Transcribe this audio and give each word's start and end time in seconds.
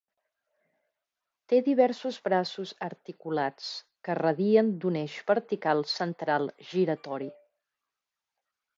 Té 1.51 1.59
diversos 1.67 2.17
braços 2.29 2.73
articulats 2.87 3.69
que 4.09 4.17
radien 4.23 4.75
d'un 4.81 5.01
eix 5.05 5.21
vertical 5.33 5.89
central 5.95 6.53
giratori. 6.75 7.33